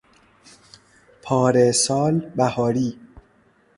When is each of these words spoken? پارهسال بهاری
پارهسال 1.21 2.19
بهاری 2.35 2.99